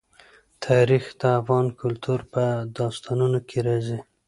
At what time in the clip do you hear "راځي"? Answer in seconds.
3.67-3.99